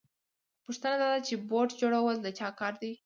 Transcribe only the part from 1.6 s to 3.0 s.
جوړول د چا کار دی